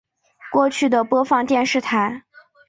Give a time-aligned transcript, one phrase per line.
[0.51, 2.23] 过去的播放电视台